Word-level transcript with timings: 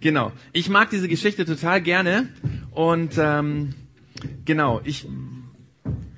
Genau. 0.00 0.32
Ich 0.52 0.68
mag 0.68 0.90
diese 0.90 1.08
Geschichte 1.08 1.44
total 1.44 1.82
gerne. 1.82 2.28
Und 2.70 3.14
ähm, 3.18 3.74
genau, 4.44 4.80
ich 4.84 5.06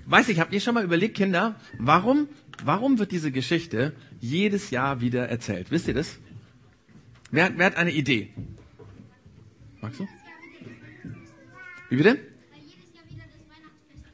weiß 0.06 0.28
nicht, 0.28 0.40
habt 0.40 0.52
ihr 0.52 0.60
schon 0.60 0.74
mal 0.74 0.84
überlegt, 0.84 1.16
Kinder, 1.16 1.54
warum, 1.78 2.28
warum 2.64 2.98
wird 2.98 3.12
diese 3.12 3.32
Geschichte 3.32 3.94
jedes 4.20 4.70
Jahr 4.70 5.00
wieder 5.00 5.28
erzählt? 5.28 5.70
Wisst 5.70 5.88
ihr 5.88 5.94
das? 5.94 6.18
Wer, 7.30 7.56
wer 7.56 7.66
hat 7.66 7.76
eine 7.76 7.92
Idee? 7.92 8.30
Magst 9.80 10.00
du? 10.00 10.08
Wie 11.88 11.96
bitte? 11.96 12.29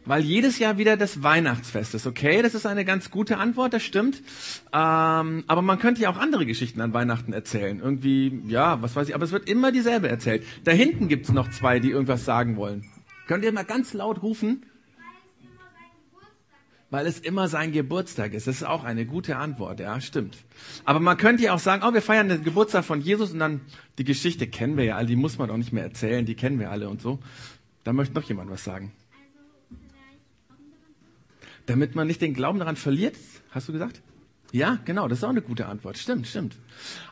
Weil 0.06 0.22
jedes 0.22 0.60
Jahr 0.60 0.78
wieder 0.78 0.96
das 0.96 1.24
Weihnachtsfest 1.24 1.94
ist. 1.94 2.06
Okay, 2.06 2.40
das 2.40 2.54
ist 2.54 2.64
eine 2.64 2.84
ganz 2.84 3.10
gute 3.10 3.38
Antwort, 3.38 3.72
das 3.72 3.82
stimmt. 3.82 4.22
Ähm, 4.72 5.44
aber 5.46 5.62
man 5.62 5.80
könnte 5.80 6.00
ja 6.00 6.10
auch 6.10 6.16
andere 6.16 6.46
Geschichten 6.46 6.80
an 6.80 6.94
Weihnachten 6.94 7.32
erzählen. 7.32 7.80
Irgendwie, 7.80 8.40
ja, 8.46 8.80
was 8.80 8.94
weiß 8.94 9.08
ich, 9.08 9.14
aber 9.16 9.24
es 9.24 9.32
wird 9.32 9.48
immer 9.48 9.72
dieselbe 9.72 10.08
erzählt. 10.08 10.44
Da 10.62 10.70
hinten 10.70 11.08
gibt's 11.08 11.32
noch 11.32 11.50
zwei, 11.50 11.80
die 11.80 11.90
irgendwas 11.90 12.24
sagen 12.24 12.56
wollen. 12.56 12.84
Könnt 13.26 13.44
ihr 13.44 13.52
mal 13.52 13.64
ganz 13.64 13.92
laut 13.92 14.22
rufen? 14.22 14.64
Weil 16.88 17.08
es 17.08 17.18
immer 17.18 17.48
sein 17.48 17.72
Geburtstag 17.72 18.32
ist. 18.32 18.46
Das 18.46 18.56
ist 18.56 18.62
auch 18.62 18.84
eine 18.84 19.06
gute 19.06 19.36
Antwort, 19.36 19.80
ja, 19.80 20.00
stimmt. 20.00 20.38
Aber 20.84 21.00
man 21.00 21.16
könnte 21.16 21.42
ja 21.42 21.52
auch 21.52 21.58
sagen, 21.58 21.82
oh, 21.84 21.92
wir 21.92 22.00
feiern 22.00 22.28
den 22.28 22.44
Geburtstag 22.44 22.84
von 22.84 23.00
Jesus 23.00 23.32
und 23.32 23.40
dann 23.40 23.60
die 23.98 24.04
Geschichte 24.04 24.46
kennen 24.46 24.76
wir 24.76 24.84
ja 24.84 24.96
alle, 24.96 25.08
die 25.08 25.16
muss 25.16 25.36
man 25.36 25.48
doch 25.48 25.56
nicht 25.56 25.72
mehr 25.72 25.82
erzählen, 25.82 26.24
die 26.24 26.36
kennen 26.36 26.60
wir 26.60 26.70
alle 26.70 26.88
und 26.88 27.02
so. 27.02 27.18
Da 27.82 27.92
möchte 27.92 28.14
noch 28.14 28.22
jemand 28.22 28.50
was 28.50 28.62
sagen. 28.62 28.92
Damit 31.66 31.94
man 31.94 32.06
nicht 32.06 32.20
den 32.20 32.34
Glauben 32.34 32.58
daran 32.58 32.76
verliert, 32.76 33.16
hast 33.50 33.68
du 33.68 33.72
gesagt? 33.72 34.00
Ja, 34.52 34.78
genau, 34.84 35.08
das 35.08 35.18
ist 35.18 35.24
auch 35.24 35.30
eine 35.30 35.42
gute 35.42 35.66
Antwort. 35.66 35.98
Stimmt, 35.98 36.28
stimmt. 36.28 36.56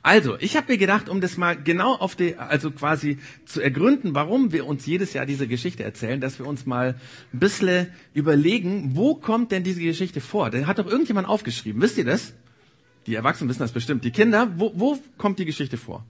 Also, 0.03 0.37
ich 0.39 0.57
habe 0.57 0.73
mir 0.73 0.79
gedacht, 0.79 1.09
um 1.09 1.21
das 1.21 1.37
mal 1.37 1.61
genau 1.61 1.95
auf 1.95 2.15
die, 2.15 2.37
also 2.37 2.71
quasi 2.71 3.19
zu 3.45 3.61
ergründen, 3.61 4.15
warum 4.15 4.53
wir 4.53 4.67
uns 4.67 4.87
jedes 4.87 5.13
Jahr 5.13 5.27
diese 5.27 5.49
Geschichte 5.49 5.83
erzählen, 5.83 6.21
dass 6.21 6.39
wir 6.39 6.47
uns 6.47 6.65
mal 6.65 6.95
ein 7.33 7.39
bisschen 7.39 7.89
überlegen, 8.15 8.93
wo 8.95 9.17
kommt 9.17 9.51
denn 9.51 9.65
diese 9.65 9.81
Geschichte 9.81 10.21
vor? 10.21 10.51
Den 10.51 10.67
hat 10.67 10.79
doch 10.79 10.87
irgendjemand 10.87 11.29
aufgeschrieben. 11.29 11.83
Wisst 11.83 11.99
ihr 11.99 12.05
das? 12.05 12.35
Die 13.07 13.15
Erwachsenen 13.17 13.51
wissen 13.51 13.61
das 13.61 13.73
bestimmt. 13.73 14.05
Die 14.05 14.13
Kinder, 14.13 14.53
wo, 14.57 14.73
wo 14.77 14.99
kommt 15.19 15.39
die 15.39 15.45
Geschichte 15.45 15.77
vor? 15.77 16.07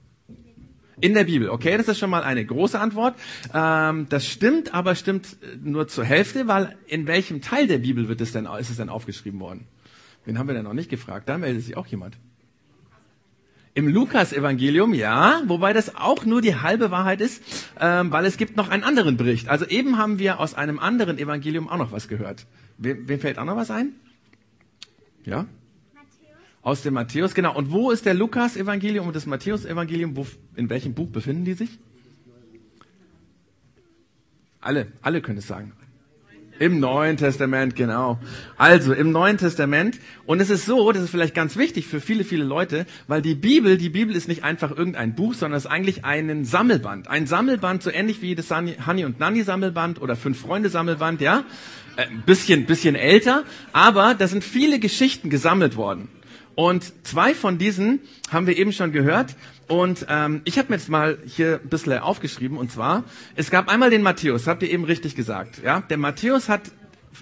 In 1.01 1.15
der 1.15 1.25
Bibel, 1.25 1.49
okay, 1.51 1.77
das 1.77 1.89
ist 1.89 1.99
schon 1.99 2.11
mal 2.11 2.23
eine 2.23 2.45
große 2.45 2.79
Antwort. 2.79 3.17
Ähm, 3.53 4.07
das 4.09 4.27
stimmt, 4.27 4.75
aber 4.75 4.95
stimmt 4.95 5.37
nur 5.63 5.89
zur 5.89 6.05
Hälfte, 6.05 6.47
weil 6.47 6.77
in 6.87 7.07
welchem 7.07 7.41
Teil 7.41 7.67
der 7.67 7.79
Bibel 7.79 8.09
wird 8.09 8.21
es 8.21 8.33
denn, 8.33 8.47
ist 8.47 8.71
es 8.71 8.77
denn 8.77 8.89
aufgeschrieben 8.89 9.41
worden? 9.41 9.67
Wen 10.25 10.39
haben 10.39 10.49
wir 10.49 10.55
denn 10.55 10.65
noch 10.65 10.73
nicht 10.73 10.91
gefragt? 10.91 11.29
Da 11.29 11.39
meldet 11.39 11.63
sich 11.63 11.77
auch 11.77 11.87
jemand. 11.87 12.17
Im 13.77 13.89
Lukas-Evangelium, 13.89 14.95
ja, 14.95 15.43
wobei 15.47 15.73
das 15.73 15.97
auch 15.97 16.25
nur 16.25 16.41
die 16.41 16.55
halbe 16.55 16.93
Wahrheit 16.93 17.21
ist, 17.21 17.43
ähm, 17.81 18.13
weil 18.13 18.25
es 18.25 18.37
gibt 18.37 18.57
noch 18.57 18.69
einen 18.69 18.85
anderen 18.85 19.17
Bericht. 19.17 19.49
Also 19.49 19.67
eben 19.67 19.99
haben 19.99 20.21
wir 20.21 20.39
aus 20.39 20.55
einem 20.55 20.79
anderen 20.79 21.19
Evangelium 21.19 21.69
auch 21.69 21.79
noch 21.79 21.91
was 21.91 22.07
gehört. 22.07 22.47
Wem, 22.79 23.09
wem 23.09 23.19
fällt 23.19 23.37
auch 23.37 23.45
noch 23.45 23.57
was 23.57 23.73
ein? 23.73 23.95
Ja? 25.25 25.47
Aus 26.65 26.81
dem 26.81 26.95
Matthäus, 26.95 27.35
genau. 27.35 27.55
Und 27.55 27.71
wo 27.73 27.91
ist 27.91 28.07
der 28.07 28.15
Lukas-Evangelium 28.15 29.07
und 29.07 29.15
das 29.15 29.27
Matthäus-Evangelium? 29.27 30.15
In 30.57 30.71
welchem 30.71 30.95
Buch 30.95 31.11
befinden 31.11 31.45
die 31.45 31.53
sich? 31.53 31.79
Alle, 34.63 34.87
alle 35.03 35.21
können 35.21 35.39
es 35.39 35.47
sagen. 35.47 35.75
Im 36.59 36.81
Neuen 36.81 37.19
Testament, 37.19 37.77
genau. 37.77 38.19
Also 38.57 38.95
im 38.95 39.13
Neuen 39.13 39.37
Testament. 39.37 40.01
Und 40.25 40.41
es 40.41 40.49
ist 40.49 40.65
so, 40.65 40.91
das 40.91 41.03
ist 41.03 41.11
vielleicht 41.11 41.35
ganz 41.35 41.59
wichtig 41.59 41.87
für 41.87 42.01
viele, 42.01 42.25
viele 42.25 42.45
Leute, 42.45 42.87
weil 43.09 43.21
die 43.21 43.35
Bibel, 43.35 43.77
die 43.77 43.91
Bibel 43.91 44.17
ist 44.17 44.27
nicht 44.27 44.43
einfach 44.43 44.75
irgendein 44.75 45.15
Buch, 45.15 45.35
sondern 45.35 45.59
es 45.59 45.67
ist 45.67 45.71
eigentlich 45.71 46.07
ein 46.07 46.47
Sammelband. 46.47 47.09
Ein 47.09 47.27
Sammelband, 47.27 47.83
so 47.83 47.91
ähnlich 47.91 48.23
wie 48.23 48.35
das 48.35 48.51
Honey 48.51 49.05
und 49.05 49.21
Nanny 49.21 49.43
Sammelband 49.43 50.01
oder 50.01 50.17
Fünf 50.17 50.41
Freunde 50.41 50.71
Sammelband, 50.71 51.21
ja. 51.21 51.45
Ein 51.97 52.09
äh, 52.09 52.23
bisschen, 52.25 52.65
bisschen 52.65 52.95
älter, 52.95 53.45
aber 53.75 54.15
da 54.15 54.27
sind 54.29 54.45
viele 54.45 54.79
Geschichten 54.79 55.29
gesammelt 55.29 55.77
worden. 55.77 56.09
Und 56.55 56.93
zwei 57.05 57.35
von 57.35 57.59
diesen 57.59 58.01
haben 58.31 58.47
wir 58.47 58.57
eben 58.57 58.73
schon 58.73 58.93
gehört. 58.93 59.35
Und 59.67 60.07
ähm, 60.09 60.43
ich 60.45 60.59
habe 60.59 60.69
mir 60.69 60.77
jetzt 60.77 60.89
mal 60.89 61.19
hier 61.27 61.61
ein 61.63 61.69
bisschen 61.69 61.99
aufgeschrieben. 61.99 62.57
Und 62.59 62.71
zwar, 62.71 63.05
es 63.35 63.51
gab 63.51 63.69
einmal 63.69 63.91
den 63.91 64.03
Matthäus, 64.03 64.47
habt 64.47 64.63
ihr 64.63 64.71
eben 64.71 64.85
richtig 64.85 65.17
gesagt. 65.17 65.63
Ja, 65.65 65.81
Der 65.81 65.97
Matthäus 65.99 66.49
hat 66.49 66.63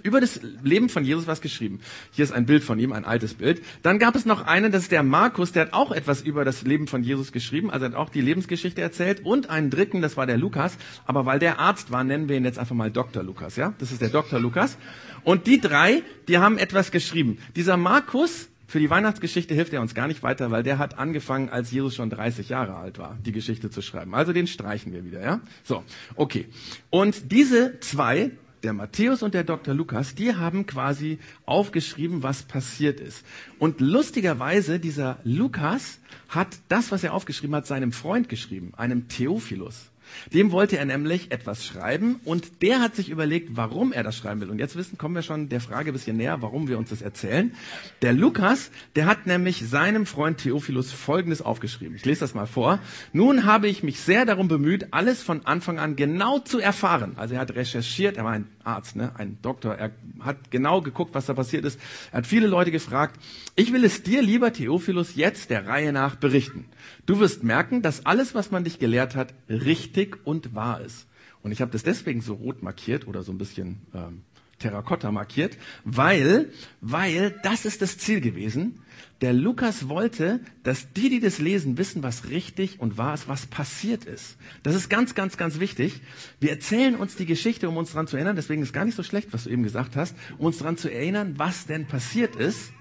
über 0.03 0.21
das 0.21 0.41
Leben 0.63 0.89
von 0.89 1.05
Jesus 1.05 1.27
was 1.27 1.41
geschrieben. 1.41 1.81
Hier 2.13 2.25
ist 2.25 2.33
ein 2.33 2.47
Bild 2.47 2.65
von 2.65 2.79
ihm, 2.79 2.93
ein 2.93 3.05
altes 3.05 3.35
Bild. 3.35 3.63
Dann 3.83 3.99
gab 3.99 4.17
es 4.17 4.25
noch 4.25 4.47
einen, 4.47 4.73
das 4.73 4.85
ist 4.85 4.93
der 4.93 5.03
Markus, 5.03 5.53
der 5.53 5.67
hat 5.67 5.73
auch 5.75 5.93
etwas 5.93 6.23
über 6.23 6.45
das 6.45 6.63
Leben 6.63 6.87
von 6.87 7.03
Jesus 7.03 7.31
geschrieben, 7.31 7.71
also 7.71 7.87
hat 7.87 7.95
auch 7.95 8.09
die 8.09 8.21
Lebensgeschichte 8.23 8.81
erzählt. 8.81 9.25
Und 9.25 9.51
einen 9.51 9.71
dritten, 9.71 10.01
das 10.03 10.17
war 10.17 10.27
der 10.27 10.39
Lukas. 10.39 10.77
Aber 11.05 11.27
weil 11.27 11.39
der 11.39 11.59
Arzt 11.59 11.91
war, 11.91 12.05
nennen 12.05 12.29
wir 12.29 12.37
ihn 12.37 12.45
jetzt 12.45 12.59
einfach 12.59 12.75
mal 12.75 12.91
Dr. 12.91 13.23
Lukas. 13.23 13.57
Ja, 13.57 13.75
Das 13.79 13.93
ist 13.93 14.01
der 14.01 14.09
Dr. 14.09 14.41
Lukas. 14.41 14.79
Und 15.25 15.47
die 15.47 15.61
drei, 15.61 16.03
die 16.29 16.39
haben 16.39 16.59
etwas 16.59 16.91
geschrieben. 16.91 17.39
Dieser 17.55 17.77
Markus, 17.77 18.49
für 18.73 18.81
die 18.81 18.89
Weihnachtsgeschichte 18.89 19.53
hilft 19.53 19.75
er 19.75 19.83
uns 19.83 19.95
gar 19.95 20.09
nicht 20.09 20.23
weiter, 20.23 20.51
weil 20.51 20.63
der 20.63 20.79
hat 20.79 20.97
angefangen, 20.97 21.51
als 21.51 21.71
Jesus 21.71 21.95
schon 21.95 22.09
30 22.09 22.49
Jahre 22.49 22.75
alt 22.75 22.99
war, 22.99 23.19
die 23.23 23.31
Geschichte 23.31 23.69
zu 23.69 23.83
schreiben. 23.83 24.15
Also 24.15 24.33
den 24.33 24.47
streichen 24.47 24.95
wir 24.95 25.05
wieder, 25.05 25.21
ja? 25.21 25.41
So, 25.63 25.85
okay. 26.17 26.47
Und 26.89 27.33
diese 27.33 27.79
zwei, 27.81 28.31
der 28.63 28.73
Matthäus 28.73 29.23
und 29.23 29.35
der 29.35 29.45
Dr. 29.45 29.75
Lukas, 29.75 30.15
die 30.15 30.37
haben 30.37 30.65
quasi 30.65 31.19
aufgeschrieben, 31.45 32.23
was 32.23 32.45
passiert 32.45 32.99
ist. 32.99 33.27
Und 33.59 33.83
lustigerweise, 33.83 34.81
dieser 34.81 35.19
Lukas 35.23 35.99
hat 36.31 36.49
das, 36.69 36.91
was 36.91 37.05
er 37.05 37.13
aufgeschrieben 37.13 37.55
hat, 37.55 37.67
seinem 37.67 37.93
Freund 37.93 38.31
geschrieben, 38.31 38.73
einem 38.75 39.07
Theophilus. 39.07 39.92
Dem 40.33 40.53
wollte 40.53 40.79
er 40.79 40.85
nämlich 40.85 41.31
etwas 41.33 41.65
schreiben 41.65 42.21
und 42.25 42.63
der 42.63 42.81
hat 42.81 42.95
sich 42.95 43.09
überlegt, 43.09 43.51
warum 43.57 43.93
er 43.93 44.03
das 44.03 44.17
schreiben 44.17 44.41
will. 44.41 44.51
Und 44.51 44.59
jetzt 44.59 44.77
wissen, 44.77 44.99
kommen 44.99 45.15
wir 45.15 45.23
schon 45.23 45.49
der 45.49 45.61
Frage 45.61 45.91
ein 45.91 45.93
bisschen 45.93 46.17
näher, 46.17 46.43
warum 46.43 46.69
wir 46.69 46.79
uns 46.79 46.91
das 46.91 47.03
erzählen. 47.03 47.55
Der 48.03 48.13
Lukas, 48.13 48.71
der 48.97 49.07
hat 49.07 49.27
nämlich 49.27 49.69
seinem 49.69 50.07
Freund 50.07 50.39
Theophilus 50.39 50.93
Folgendes 50.93 51.43
aufgeschrieben. 51.43 51.97
Ich 51.97 52.05
lese 52.05 52.21
das 52.21 52.35
mal 52.35 52.47
vor. 52.47 52.79
Nun 53.13 53.45
habe 53.45 53.69
ich 53.69 53.83
mich 53.83 54.01
sehr 54.01 54.25
darum 54.25 54.49
bemüht, 54.49 54.89
alles 54.93 55.23
von 55.23 55.47
Anfang 55.47 55.79
an 55.79 55.97
genau 55.97 56.39
zu 56.39 56.59
erfahren. 56.59 57.13
Also 57.17 57.35
er 57.35 57.41
hat 57.41 57.55
recherchiert, 57.55 58.17
er 58.17 58.25
war 58.25 58.33
ein 58.33 58.49
Arzt, 58.65 58.97
ne, 58.97 59.13
ein 59.17 59.39
Doktor, 59.43 59.75
er 59.75 59.91
hat 60.21 60.51
genau 60.51 60.83
geguckt, 60.83 61.15
was 61.15 61.27
da 61.27 61.35
passiert 61.35 61.65
ist. 61.65 61.81
Er 62.13 62.19
hat 62.19 62.27
viele 62.27 62.47
Leute 62.47 62.71
gefragt. 62.71 63.19
Ich 63.57 63.73
will 63.73 63.85
es 63.85 64.03
dir, 64.03 64.23
lieber 64.23 64.53
Theophilus, 64.53 65.17
jetzt 65.17 65.51
der 65.51 65.67
Reihe 65.67 65.93
nach 65.93 66.15
berichten. 66.15 66.67
Du 67.07 67.19
wirst 67.19 67.43
merken, 67.43 67.83
dass 67.83 68.07
alles, 68.07 68.35
was 68.35 68.51
man 68.51 68.65
dich 68.65 68.79
gelehrt 68.79 69.17
hat, 69.17 69.35
richtig 69.49 69.92
und 70.25 70.55
wahr 70.55 70.81
ist. 70.81 71.07
Und 71.43 71.53
ich 71.53 71.61
habe 71.61 71.71
das 71.71 71.83
deswegen 71.83 72.21
so 72.21 72.35
rot 72.35 72.63
markiert 72.63 73.07
oder 73.07 73.23
so 73.23 73.33
ein 73.33 73.39
bisschen 73.39 73.83
ähm, 73.95 74.23
Terrakotta 74.63 75.11
markiert, 75.11 75.57
weil, 75.85 76.51
weil 76.81 77.35
das 77.43 77.65
ist 77.65 77.83
das 77.83 77.99
Ziel 77.99 78.21
gewesen. 78.21 78.81
Der 79.21 79.33
Lukas 79.33 79.89
wollte, 79.89 80.41
dass 80.63 80.93
die, 80.93 81.09
die 81.09 81.21
das 81.21 81.39
lesen, 81.39 81.79
wissen, 81.79 82.03
was 82.03 82.29
richtig 82.29 82.81
und 82.81 82.97
wahr 82.97 83.15
ist, 83.15 83.29
was 83.29 83.47
passiert 83.47 84.05
ist. 84.05 84.37
Das 84.63 84.75
ist 84.75 84.89
ganz, 84.89 85.15
ganz, 85.15 85.37
ganz 85.37 85.59
wichtig. 85.61 86.01
Wir 86.41 86.51
erzählen 86.51 86.95
uns 86.95 87.17
die 87.17 87.27
Geschichte, 87.27 87.69
um 87.69 87.77
uns 87.77 87.93
daran 87.93 88.07
zu 88.07 88.17
erinnern. 88.17 88.37
Deswegen 88.37 88.63
ist 88.63 88.73
gar 88.73 88.85
nicht 88.85 88.97
so 88.97 89.03
schlecht, 89.03 89.33
was 89.33 89.45
du 89.45 89.51
eben 89.51 89.63
gesagt 89.63 89.97
hast, 89.97 90.17
um 90.39 90.47
uns 90.47 90.59
daran 90.59 90.77
zu 90.77 90.93
erinnern, 90.93 91.35
was 91.37 91.67
denn 91.67 91.87
passiert 91.87 92.37
ist. 92.37 92.73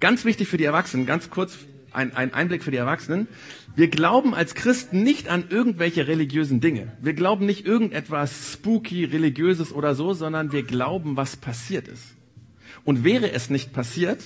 Ganz 0.00 0.24
wichtig 0.24 0.48
für 0.48 0.56
die 0.56 0.64
Erwachsenen, 0.64 1.06
ganz 1.06 1.30
kurz 1.30 1.58
ein, 1.94 2.14
ein 2.14 2.34
Einblick 2.34 2.62
für 2.62 2.70
die 2.70 2.76
Erwachsenen. 2.76 3.28
Wir 3.74 3.88
glauben 3.88 4.34
als 4.34 4.54
Christen 4.54 5.02
nicht 5.02 5.28
an 5.28 5.44
irgendwelche 5.48 6.06
religiösen 6.06 6.60
Dinge. 6.60 6.92
Wir 7.00 7.14
glauben 7.14 7.46
nicht 7.46 7.66
irgendetwas 7.66 8.52
spooky, 8.52 9.04
religiöses 9.04 9.72
oder 9.72 9.94
so, 9.94 10.12
sondern 10.12 10.52
wir 10.52 10.62
glauben, 10.62 11.16
was 11.16 11.36
passiert 11.36 11.88
ist. 11.88 12.16
Und 12.84 13.04
wäre 13.04 13.32
es 13.32 13.50
nicht 13.50 13.72
passiert, 13.72 14.22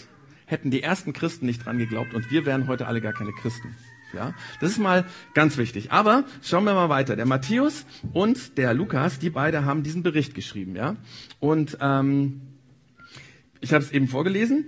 hätten 0.47 0.71
die 0.71 0.83
ersten 0.83 1.13
Christen 1.13 1.47
nicht 1.47 1.65
dran 1.65 1.79
geglaubt 1.79 2.15
und 2.15 2.31
wir 2.31 2.47
wären 2.47 2.67
heute 2.67 2.87
alle 2.87 3.01
gar 3.01 3.13
keine 3.13 3.33
Christen. 3.33 3.75
Ja, 4.15 4.35
das 4.61 4.71
ist 4.71 4.79
mal 4.79 5.05
ganz 5.35 5.59
wichtig. 5.59 5.93
Aber 5.93 6.25
schauen 6.43 6.65
wir 6.65 6.75
mal 6.75 6.89
weiter. 6.89 7.17
Der 7.17 7.27
Matthäus 7.27 7.85
und 8.13 8.57
der 8.57 8.73
Lukas, 8.73 9.19
die 9.19 9.31
beide 9.31 9.65
haben 9.65 9.83
diesen 9.83 10.03
Bericht 10.03 10.35
geschrieben. 10.35 10.77
Ja, 10.77 10.97
und 11.41 11.77
ähm, 11.81 12.41
ich 13.61 13.73
habe 13.73 13.85
es 13.85 13.91
eben 13.91 14.09
vorgelesen. 14.09 14.67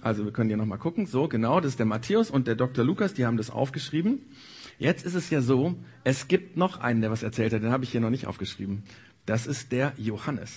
Also 0.00 0.24
wir 0.24 0.32
können 0.32 0.48
hier 0.48 0.56
nochmal 0.56 0.78
gucken. 0.78 1.06
So, 1.06 1.28
genau, 1.28 1.60
das 1.60 1.72
ist 1.72 1.78
der 1.78 1.86
Matthäus 1.86 2.30
und 2.30 2.46
der 2.46 2.54
Dr. 2.54 2.84
Lukas, 2.84 3.14
die 3.14 3.26
haben 3.26 3.36
das 3.36 3.50
aufgeschrieben. 3.50 4.20
Jetzt 4.78 5.04
ist 5.04 5.14
es 5.14 5.30
ja 5.30 5.40
so, 5.40 5.74
es 6.04 6.28
gibt 6.28 6.56
noch 6.56 6.78
einen, 6.78 7.00
der 7.00 7.10
was 7.10 7.22
erzählt 7.22 7.52
hat, 7.52 7.62
den 7.62 7.72
habe 7.72 7.84
ich 7.84 7.90
hier 7.90 8.00
noch 8.00 8.10
nicht 8.10 8.26
aufgeschrieben. 8.26 8.84
Das 9.26 9.46
ist 9.46 9.72
der 9.72 9.92
Johannes. 9.96 10.52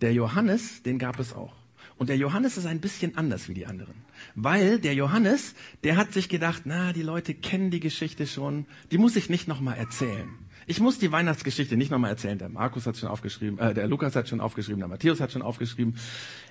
Der 0.00 0.12
Johannes, 0.12 0.82
den 0.82 0.98
gab 0.98 1.18
es 1.18 1.32
auch. 1.32 1.54
Und 1.96 2.08
der 2.08 2.16
Johannes 2.16 2.56
ist 2.56 2.66
ein 2.66 2.80
bisschen 2.80 3.16
anders 3.16 3.48
wie 3.48 3.54
die 3.54 3.66
anderen. 3.66 3.94
Weil 4.34 4.78
der 4.78 4.94
Johannes, 4.94 5.54
der 5.84 5.96
hat 5.96 6.12
sich 6.12 6.28
gedacht, 6.28 6.62
na, 6.64 6.92
die 6.92 7.02
Leute 7.02 7.34
kennen 7.34 7.70
die 7.70 7.80
Geschichte 7.80 8.26
schon, 8.26 8.66
die 8.90 8.98
muss 8.98 9.16
ich 9.16 9.30
nicht 9.30 9.48
nochmal 9.48 9.76
erzählen. 9.76 10.28
Ich 10.66 10.80
muss 10.80 10.98
die 10.98 11.12
Weihnachtsgeschichte 11.12 11.76
nicht 11.76 11.90
nochmal 11.90 12.10
erzählen. 12.10 12.38
Der 12.38 12.48
Markus 12.48 12.86
hat 12.86 12.96
schon 12.96 13.08
aufgeschrieben, 13.08 13.58
äh, 13.58 13.74
der 13.74 13.86
Lukas 13.86 14.16
hat 14.16 14.28
schon 14.28 14.40
aufgeschrieben, 14.40 14.80
der 14.80 14.88
Matthäus 14.88 15.20
hat 15.20 15.32
schon 15.32 15.42
aufgeschrieben. 15.42 15.96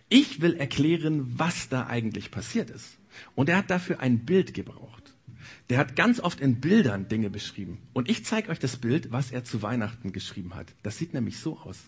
Ich 0.10 0.42
will 0.42 0.56
erklären, 0.56 1.40
was 1.40 1.70
da 1.70 1.88
eigentlich 1.88 2.32
passiert 2.32 2.70
ist. 2.70 2.98
Und 3.36 3.50
er 3.50 3.58
hat 3.58 3.70
dafür 3.70 4.00
ein 4.00 4.26
Bild 4.26 4.54
gebraucht. 4.54 5.14
der 5.70 5.78
hat 5.78 5.96
ganz 5.96 6.20
oft 6.20 6.40
in 6.40 6.60
Bildern 6.60 7.08
Dinge 7.08 7.30
beschrieben. 7.30 7.80
Und 7.94 8.10
ich 8.10 8.26
zeige 8.26 8.50
euch 8.50 8.60
das 8.60 8.78
Bild, 8.78 9.12
was 9.12 9.32
er 9.32 9.44
zu 9.44 9.62
Weihnachten 9.62 10.12
geschrieben 10.12 10.56
hat. 10.56 10.68
Das 10.84 10.98
sieht 10.98 11.14
nämlich 11.14 11.40
so 11.40 11.58
aus. 11.60 11.80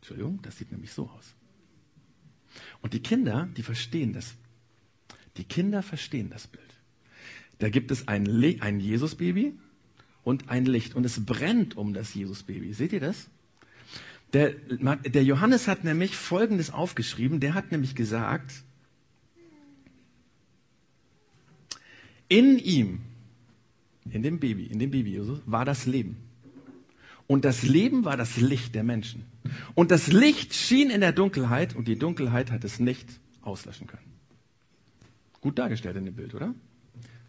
Entschuldigung, 0.00 0.40
das 0.42 0.58
sieht 0.58 0.72
nämlich 0.72 0.92
so 0.92 1.08
aus. 1.08 1.34
Und 2.80 2.94
die 2.94 3.00
Kinder, 3.00 3.48
die 3.56 3.62
verstehen 3.62 4.12
das. 4.12 4.34
Die 5.36 5.44
Kinder 5.44 5.82
verstehen 5.82 6.30
das 6.30 6.46
Bild. 6.46 6.64
Da 7.58 7.68
gibt 7.68 7.90
es 7.90 8.08
ein, 8.08 8.26
ein 8.60 8.80
Jesusbaby 8.80 9.58
und 10.24 10.48
ein 10.48 10.66
Licht. 10.66 10.94
Und 10.94 11.04
es 11.04 11.24
brennt 11.24 11.76
um 11.76 11.94
das 11.94 12.14
Jesusbaby. 12.14 12.72
Seht 12.72 12.92
ihr 12.92 13.00
das? 13.00 13.28
Der, 14.32 14.50
der 14.52 15.24
Johannes 15.24 15.66
hat 15.66 15.84
nämlich 15.84 16.16
Folgendes 16.16 16.70
aufgeschrieben. 16.70 17.40
Der 17.40 17.54
hat 17.54 17.72
nämlich 17.72 17.94
gesagt, 17.94 18.62
in 22.28 22.58
ihm, 22.58 23.00
in 24.10 24.22
dem 24.22 24.38
Baby, 24.38 24.66
in 24.66 24.78
dem 24.78 24.90
Baby 24.90 25.10
Jesus, 25.10 25.40
war 25.46 25.64
das 25.64 25.86
Leben. 25.86 26.16
Und 27.26 27.44
das 27.44 27.62
Leben 27.62 28.04
war 28.04 28.16
das 28.16 28.38
Licht 28.38 28.74
der 28.74 28.82
Menschen. 28.82 29.24
Und 29.74 29.90
das 29.90 30.08
Licht 30.08 30.54
schien 30.54 30.90
in 30.90 31.00
der 31.00 31.12
Dunkelheit 31.12 31.76
und 31.76 31.86
die 31.86 31.98
Dunkelheit 31.98 32.50
hat 32.50 32.64
es 32.64 32.80
nicht 32.80 33.08
auslöschen 33.42 33.86
können. 33.86 34.12
Gut 35.40 35.58
dargestellt 35.58 35.96
in 35.96 36.04
dem 36.04 36.14
Bild, 36.14 36.34
oder? 36.34 36.54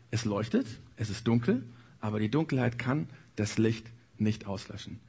Es 0.10 0.26
leuchtet, 0.26 0.68
es 0.98 1.10
ist 1.10 1.28
dunkel, 1.28 1.64
aber 2.02 2.20
die 2.20 2.30
Dunkelheit 2.30 2.78
kann 2.78 3.08
das 3.36 3.58
Licht 3.58 3.88
nicht 4.18 4.46
auslöschen. 4.48 5.00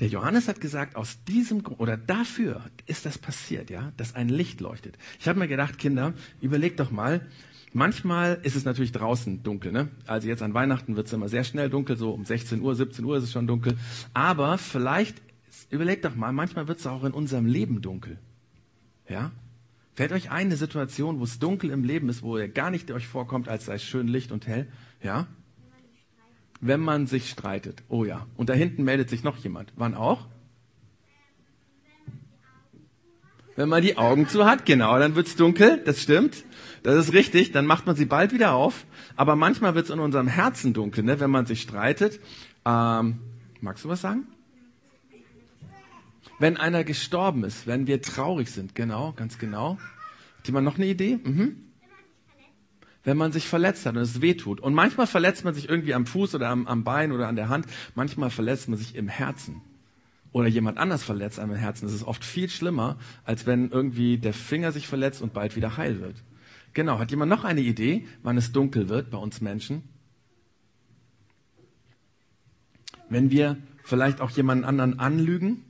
Der 0.00 0.08
Johannes 0.08 0.48
hat 0.48 0.60
gesagt, 0.60 0.96
aus 0.96 1.22
diesem 1.24 1.62
Grund 1.62 1.78
oder 1.78 1.96
dafür 1.96 2.62
ist 2.86 3.06
das 3.06 3.16
passiert, 3.16 3.70
ja, 3.70 3.92
dass 3.96 4.16
ein 4.16 4.28
Licht 4.28 4.60
leuchtet. 4.60 4.98
Ich 5.20 5.28
habe 5.28 5.38
mir 5.38 5.46
gedacht, 5.46 5.78
Kinder, 5.78 6.14
überlegt 6.40 6.80
doch 6.80 6.90
mal, 6.90 7.24
manchmal 7.72 8.40
ist 8.42 8.56
es 8.56 8.64
natürlich 8.64 8.90
draußen 8.90 9.44
dunkel, 9.44 9.70
ne? 9.70 9.88
Also 10.06 10.26
jetzt 10.26 10.42
an 10.42 10.52
Weihnachten 10.52 10.96
wird 10.96 11.06
es 11.06 11.12
immer 11.12 11.28
sehr 11.28 11.44
schnell 11.44 11.70
dunkel, 11.70 11.96
so 11.96 12.10
um 12.10 12.24
16 12.24 12.60
Uhr, 12.60 12.74
17 12.74 13.04
Uhr 13.04 13.18
ist 13.18 13.24
es 13.24 13.32
schon 13.32 13.46
dunkel. 13.46 13.78
Aber 14.14 14.58
vielleicht, 14.58 15.22
überlegt 15.70 16.04
doch 16.04 16.16
mal, 16.16 16.32
manchmal 16.32 16.66
wird 16.66 16.80
es 16.80 16.86
auch 16.88 17.04
in 17.04 17.12
unserem 17.12 17.46
Leben 17.46 17.80
dunkel. 17.80 18.18
Ja? 19.08 19.30
Fällt 19.94 20.10
euch 20.10 20.32
eine 20.32 20.56
Situation, 20.56 21.20
wo 21.20 21.24
es 21.24 21.38
dunkel 21.38 21.70
im 21.70 21.84
Leben 21.84 22.08
ist, 22.08 22.22
wo 22.22 22.36
ihr 22.36 22.48
gar 22.48 22.72
nicht 22.72 22.90
euch 22.90 23.06
vorkommt, 23.06 23.48
als 23.48 23.66
sei 23.66 23.74
es 23.74 23.84
schön 23.84 24.08
Licht 24.08 24.32
und 24.32 24.48
hell? 24.48 24.66
Ja? 25.00 25.28
Wenn 26.66 26.80
man 26.80 27.06
sich 27.06 27.28
streitet. 27.28 27.82
Oh 27.88 28.04
ja. 28.04 28.26
Und 28.36 28.48
da 28.48 28.54
hinten 28.54 28.84
meldet 28.84 29.10
sich 29.10 29.22
noch 29.22 29.36
jemand. 29.36 29.72
Wann 29.76 29.94
auch? 29.94 30.26
Wenn 33.54 33.68
man 33.68 33.82
die 33.82 33.98
Augen 33.98 34.26
zu 34.28 34.46
hat, 34.46 34.64
genau, 34.64 34.98
dann 34.98 35.14
wird's 35.14 35.36
dunkel, 35.36 35.82
das 35.84 36.02
stimmt. 36.02 36.44
Das 36.82 36.96
ist 36.96 37.12
richtig, 37.12 37.52
dann 37.52 37.66
macht 37.66 37.86
man 37.86 37.96
sie 37.96 38.06
bald 38.06 38.32
wieder 38.32 38.54
auf. 38.54 38.86
Aber 39.14 39.36
manchmal 39.36 39.74
wird's 39.74 39.90
in 39.90 40.00
unserem 40.00 40.26
Herzen 40.26 40.72
dunkel, 40.72 41.04
ne, 41.04 41.20
wenn 41.20 41.30
man 41.30 41.44
sich 41.46 41.60
streitet. 41.60 42.18
Ähm, 42.64 43.18
magst 43.60 43.84
du 43.84 43.90
was 43.90 44.00
sagen? 44.00 44.26
Wenn 46.38 46.56
einer 46.56 46.82
gestorben 46.82 47.44
ist, 47.44 47.66
wenn 47.66 47.86
wir 47.86 48.00
traurig 48.00 48.50
sind, 48.50 48.74
genau, 48.74 49.12
ganz 49.12 49.38
genau. 49.38 49.78
Hat 50.38 50.46
jemand 50.46 50.64
noch 50.64 50.76
eine 50.76 50.86
Idee? 50.86 51.18
Mhm 51.22 51.63
wenn 53.04 53.16
man 53.16 53.32
sich 53.32 53.46
verletzt 53.48 53.86
hat 53.86 53.96
und 53.96 54.02
es 54.02 54.20
weh 54.20 54.34
tut. 54.34 54.60
Und 54.60 54.74
manchmal 54.74 55.06
verletzt 55.06 55.44
man 55.44 55.54
sich 55.54 55.68
irgendwie 55.68 55.94
am 55.94 56.06
Fuß 56.06 56.34
oder 56.34 56.48
am, 56.48 56.66
am 56.66 56.84
Bein 56.84 57.12
oder 57.12 57.28
an 57.28 57.36
der 57.36 57.48
Hand. 57.48 57.66
Manchmal 57.94 58.30
verletzt 58.30 58.68
man 58.68 58.78
sich 58.78 58.96
im 58.96 59.08
Herzen. 59.08 59.60
Oder 60.32 60.48
jemand 60.48 60.78
anders 60.78 61.04
verletzt 61.04 61.38
einem 61.38 61.52
im 61.52 61.58
Herzen. 61.58 61.84
Das 61.84 61.94
ist 61.94 62.02
oft 62.02 62.24
viel 62.24 62.48
schlimmer, 62.48 62.98
als 63.24 63.46
wenn 63.46 63.70
irgendwie 63.70 64.18
der 64.18 64.32
Finger 64.32 64.72
sich 64.72 64.88
verletzt 64.88 65.22
und 65.22 65.32
bald 65.32 65.54
wieder 65.54 65.76
heil 65.76 66.00
wird. 66.00 66.16
Genau. 66.72 66.98
Hat 66.98 67.10
jemand 67.10 67.30
noch 67.30 67.44
eine 67.44 67.60
Idee, 67.60 68.06
wann 68.22 68.36
es 68.36 68.50
dunkel 68.50 68.88
wird 68.88 69.10
bei 69.10 69.18
uns 69.18 69.40
Menschen? 69.40 69.84
Wenn 73.08 73.30
wir 73.30 73.58
vielleicht 73.84 74.20
auch 74.20 74.30
jemanden 74.30 74.64
anderen 74.64 74.98
anlügen, 74.98 75.62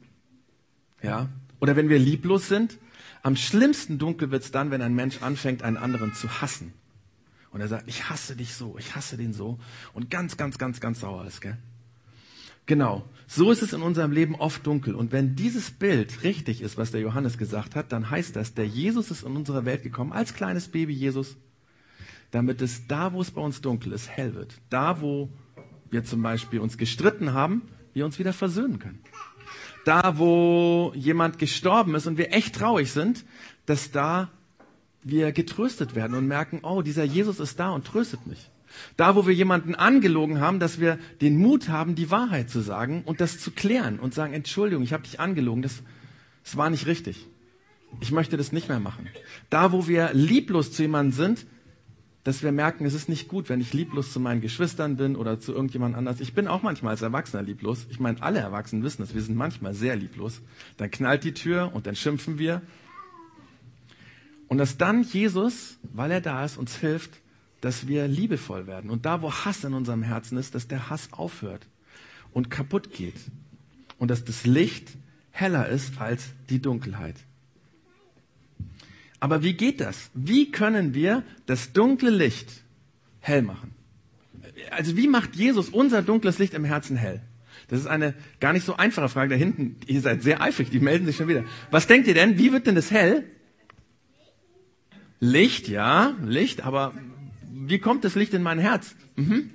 ja, 1.03 1.29
oder 1.61 1.77
wenn 1.77 1.89
wir 1.89 1.99
lieblos 1.99 2.49
sind. 2.49 2.79
Am 3.23 3.37
schlimmsten 3.37 3.99
dunkel 3.99 4.31
wird 4.31 4.43
es 4.43 4.51
dann, 4.51 4.71
wenn 4.71 4.83
ein 4.83 4.95
Mensch 4.95 5.23
anfängt, 5.23 5.63
einen 5.63 5.77
anderen 5.77 6.15
zu 6.15 6.43
hassen. 6.43 6.75
Und 7.55 7.61
er 7.61 7.69
sagt, 7.69 7.87
ich 7.87 8.11
hasse 8.11 8.35
dich 8.35 8.53
so, 8.53 8.77
ich 8.81 8.97
hasse 8.97 9.17
den 9.17 9.33
so. 9.33 9.61
Und 9.93 10.11
ganz, 10.11 10.37
ganz, 10.37 10.59
ganz, 10.59 10.81
ganz 10.81 10.99
sauer 10.99 11.25
ist, 11.25 11.41
gell? 11.41 11.56
Genau. 12.67 13.09
So 13.29 13.53
ist 13.53 13.62
es 13.62 13.73
in 13.73 13.81
unserem 13.81 14.11
Leben 14.11 14.35
oft 14.35 14.67
dunkel. 14.67 14.97
Und 14.97 15.12
wenn 15.12 15.37
dieses 15.37 15.71
Bild 15.71 16.25
richtig 16.25 16.62
ist, 16.62 16.77
was 16.79 16.91
der 16.91 17.01
Johannes 17.01 17.39
gesagt 17.39 17.77
hat, 17.77 17.93
dann 17.93 18.11
heißt 18.11 18.35
das, 18.35 18.55
der 18.55 18.67
Jesus 18.67 19.12
ist 19.12 19.23
in 19.23 19.37
unsere 19.37 19.65
Welt 19.65 19.85
gekommen, 19.85 20.12
als 20.12 20.35
kleines 20.35 20.67
Baby 20.67 20.95
Jesus, 20.95 21.37
damit 22.33 22.61
es 22.61 22.89
da, 22.89 23.12
wo 23.12 23.21
es 23.21 23.31
bei 23.31 23.41
uns 23.41 23.61
dunkel 23.61 23.93
ist, 23.93 24.09
hell 24.09 24.35
wird. 24.35 24.61
Da, 24.69 25.01
wo 25.01 25.29
wir 25.91 26.03
zum 26.03 26.23
Beispiel 26.23 26.59
uns 26.59 26.77
gestritten 26.77 27.35
haben, 27.35 27.62
wir 27.93 28.05
uns 28.05 28.19
wieder 28.19 28.33
versöhnen 28.33 28.81
können. 28.81 28.99
Da, 29.85 30.19
wo 30.19 30.93
jemand 30.97 31.39
gestorben 31.39 31.95
ist 31.95 32.09
und 32.09 32.19
wir 32.19 32.33
echt 32.33 32.56
traurig 32.56 32.91
sind, 32.91 33.25
dass 33.65 33.93
da 33.93 34.33
wir 35.05 35.33
getröstet 35.33 35.95
werden 35.95 36.17
und 36.17 36.27
merken, 36.27 36.61
oh, 36.62 36.83
dieser 36.83 37.05
Jesus 37.05 37.39
ist 37.39 37.61
da 37.61 37.71
und 37.71 37.87
tröstet 37.87 38.27
mich. 38.27 38.51
Da, 38.97 39.15
wo 39.15 39.27
wir 39.27 39.35
jemanden 39.35 39.75
angelogen 39.75 40.41
haben, 40.41 40.59
dass 40.59 40.81
wir 40.81 40.99
den 41.21 41.37
Mut 41.37 41.69
haben, 41.69 41.95
die 41.95 42.11
Wahrheit 42.11 42.51
zu 42.51 42.61
sagen 42.61 43.03
und 43.05 43.21
das 43.21 43.39
zu 43.39 43.53
klären 43.53 44.01
und 44.01 44.15
sagen, 44.15 44.33
Entschuldigung, 44.33 44.83
ich 44.83 44.93
habe 44.93 45.05
dich 45.05 45.21
angelogen, 45.21 45.62
das, 45.62 45.83
das 46.43 46.56
war 46.56 46.71
nicht 46.71 46.87
richtig. 46.87 47.29
Ich 48.01 48.11
möchte 48.11 48.37
das 48.37 48.51
nicht 48.51 48.69
mehr 48.69 48.81
machen. 48.81 49.09
Da, 49.51 49.71
wo 49.71 49.87
wir 49.87 50.12
lieblos 50.12 50.73
zu 50.73 50.83
jemandem 50.83 51.12
sind, 51.12 51.47
dass 52.25 52.43
wir 52.43 52.53
merken, 52.53 52.87
es 52.87 52.95
ist 52.95 53.09
nicht 53.09 53.29
gut, 53.29 53.51
wenn 53.51 53.61
ich 53.61 53.75
lieblos 53.75 54.12
zu 54.12 54.19
meinen 54.19 54.41
Geschwistern 54.41 54.97
bin 54.97 55.15
oder 55.15 55.39
zu 55.39 55.53
irgendjemand 55.53 55.95
anders. 55.95 56.21
Ich 56.21 56.33
bin 56.33 56.49
auch 56.49 56.62
manchmal 56.62 56.93
als 56.93 57.03
Erwachsener 57.03 57.43
lieblos. 57.43 57.87
Ich 57.91 58.01
meine, 58.01 58.23
alle 58.23 58.41
Erwachsenen 58.41 58.83
wissen 58.83 59.03
es. 59.03 59.15
Wir 59.15 59.21
sind 59.21 59.37
manchmal 59.37 59.75
sehr 59.75 59.95
lieblos. 59.95 60.41
Dann 60.79 60.91
knallt 60.91 61.23
die 61.23 61.35
Tür 61.35 61.71
und 61.75 61.87
dann 61.87 61.95
schimpfen 61.95 62.39
wir 62.39 62.62
und 64.49 64.58
dass 64.58 64.76
dann 64.76 65.02
Jesus, 65.02 65.79
weil 65.82 66.11
er 66.11 66.20
da 66.20 66.44
ist, 66.44 66.56
uns 66.56 66.76
hilft, 66.76 67.11
dass 67.61 67.88
wir 67.88 68.08
liebevoll 68.08 68.67
werden. 68.67 68.91
Und 68.91 69.06
da, 69.06 69.23
wo 69.23 69.32
Hass 69.32 69.64
in 69.64 69.73
unserem 69.73 70.02
Herzen 70.02 70.37
ist, 70.37 70.55
dass 70.55 70.69
der 70.69 70.91
Hass 70.91 71.08
aufhört 71.12 71.67
und 72.32 72.50
kaputt 72.50 72.93
geht. 72.93 73.17
Und 73.99 74.11
dass 74.11 74.25
das 74.25 74.44
Licht 74.44 74.91
heller 75.31 75.69
ist 75.69 75.99
als 75.99 76.25
die 76.50 76.61
Dunkelheit. 76.61 77.17
Aber 79.19 79.43
wie 79.43 79.55
geht 79.55 79.81
das? 79.81 80.11
Wie 80.12 80.50
können 80.50 80.93
wir 80.93 81.23
das 81.46 81.73
dunkle 81.73 82.11
Licht 82.11 82.62
hell 83.20 83.41
machen? 83.41 83.75
Also 84.70 84.96
wie 84.96 85.08
macht 85.08 85.35
Jesus 85.35 85.70
unser 85.70 86.02
dunkles 86.02 86.38
Licht 86.38 86.52
im 86.52 86.64
Herzen 86.64 86.96
hell? 86.96 87.23
Das 87.69 87.81
ist 87.81 87.87
eine 87.87 88.15
gar 88.41 88.53
nicht 88.53 88.67
so 88.67 88.77
einfache 88.77 89.08
Frage. 89.08 89.31
Da 89.31 89.36
hinten, 89.36 89.77
ihr 89.86 90.03
seid 90.03 90.22
sehr 90.22 90.43
eifrig, 90.43 90.69
die 90.69 90.81
melden 90.81 91.06
sich 91.06 91.17
schon 91.17 91.29
wieder. 91.29 91.44
Was 91.70 91.86
denkt 91.86 92.06
ihr 92.06 92.15
denn? 92.15 92.36
Wie 92.36 92.53
wird 92.53 92.67
denn 92.67 92.74
das 92.74 92.91
hell? 92.91 93.24
Licht, 95.25 95.69
ja, 95.69 96.15
Licht, 96.23 96.65
aber 96.65 96.93
wie 97.51 97.79
kommt 97.79 98.05
das 98.05 98.15
Licht 98.15 98.35
in 98.35 98.43
mein 98.43 98.59
Herz? 98.59 98.95
Mhm. 99.17 99.51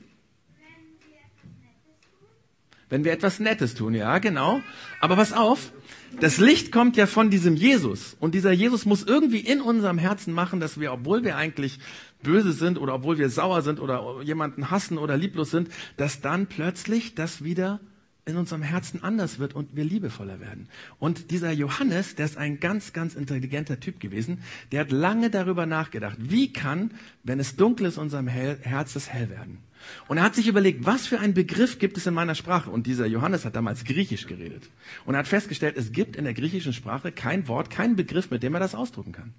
Wenn 2.90 3.04
wir 3.04 3.12
etwas 3.12 3.40
Nettes 3.40 3.76
tun, 3.76 3.94
ja, 3.94 4.18
genau. 4.18 4.62
Aber 5.00 5.16
pass 5.16 5.32
auf, 5.32 5.72
das 6.20 6.40
Licht 6.40 6.72
kommt 6.72 6.98
ja 6.98 7.06
von 7.06 7.30
diesem 7.30 7.56
Jesus. 7.56 8.18
Und 8.20 8.34
dieser 8.34 8.52
Jesus 8.52 8.86
muss 8.88 9.04
irgendwie 9.04 9.42
in 9.42 9.62
unserem 9.62 10.00
Herzen 10.00 10.34
machen, 10.34 10.60
dass 10.60 10.80
wir, 10.80 10.92
obwohl 10.92 11.24
wir 11.24 11.38
eigentlich 11.38 11.78
böse 12.24 12.52
sind 12.52 12.80
oder 12.80 12.96
obwohl 12.96 13.20
wir 13.20 13.30
sauer 13.30 13.62
sind 13.62 13.80
oder 13.80 14.24
jemanden 14.24 14.72
hassen 14.72 14.98
oder 14.98 15.18
lieblos 15.18 15.52
sind, 15.52 15.70
dass 15.98 16.20
dann 16.20 16.48
plötzlich 16.48 17.14
das 17.14 17.44
wieder 17.44 17.80
in 18.30 18.38
unserem 18.38 18.62
Herzen 18.62 19.04
anders 19.04 19.40
wird 19.40 19.54
und 19.54 19.76
wir 19.76 19.84
liebevoller 19.84 20.40
werden. 20.40 20.70
Und 21.00 21.32
dieser 21.32 21.52
Johannes, 21.52 22.16
der 22.16 22.26
ist 22.26 22.38
ein 22.38 22.60
ganz, 22.60 22.94
ganz 22.94 23.16
intelligenter 23.16 23.80
Typ 23.80 24.00
gewesen, 24.00 24.40
der 24.72 24.82
hat 24.82 24.92
lange 24.92 25.30
darüber 25.30 25.66
nachgedacht, 25.66 26.18
wie 26.20 26.54
kann, 26.54 26.92
wenn 27.24 27.40
es 27.40 27.56
dunkel 27.56 27.88
ist, 27.88 27.98
unserem 27.98 28.28
Herz 28.28 28.94
das 28.94 29.10
hell 29.10 29.30
werden. 29.30 29.60
Und 30.08 30.18
er 30.18 30.24
hat 30.24 30.36
sich 30.36 30.48
überlegt, 30.48 30.86
was 30.86 31.08
für 31.08 31.20
einen 31.20 31.34
Begriff 31.34 31.80
gibt 31.80 31.98
es 31.98 32.06
in 32.06 32.14
meiner 32.14 32.36
Sprache? 32.36 32.70
Und 32.70 32.86
dieser 32.86 33.06
Johannes 33.06 33.46
hat 33.46 33.56
damals 33.56 33.86
Griechisch 33.86 34.28
geredet. 34.28 34.70
Und 35.06 35.16
er 35.16 35.20
hat 35.20 35.28
festgestellt, 35.28 35.78
es 35.78 35.92
gibt 35.92 36.16
in 36.16 36.26
der 36.26 36.34
griechischen 36.34 36.74
Sprache 36.74 37.12
kein 37.12 37.48
Wort, 37.48 37.70
keinen 37.70 37.96
Begriff, 37.96 38.30
mit 38.30 38.44
dem 38.44 38.54
er 38.54 38.60
das 38.60 38.76
ausdrucken 38.76 39.14
kann. 39.14 39.34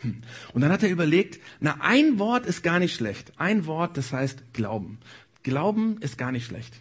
Hm. 0.00 0.22
Und 0.52 0.60
dann 0.60 0.70
hat 0.70 0.82
er 0.82 0.90
überlegt, 0.90 1.40
na, 1.60 1.76
ein 1.80 2.18
Wort 2.18 2.46
ist 2.46 2.62
gar 2.62 2.78
nicht 2.78 2.94
schlecht. 2.94 3.32
Ein 3.36 3.66
Wort, 3.66 3.96
das 3.96 4.12
heißt 4.12 4.52
Glauben. 4.52 4.98
Glauben 5.42 5.98
ist 6.00 6.18
gar 6.18 6.32
nicht 6.32 6.46
schlecht. 6.46 6.74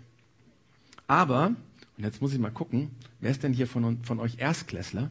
Aber, 1.07 1.55
und 1.97 2.03
jetzt 2.03 2.21
muss 2.21 2.33
ich 2.33 2.39
mal 2.39 2.51
gucken, 2.51 2.91
wer 3.19 3.31
ist 3.31 3.43
denn 3.43 3.53
hier 3.53 3.67
von, 3.67 4.03
von 4.03 4.19
euch 4.19 4.39
Erstklässler? 4.39 5.09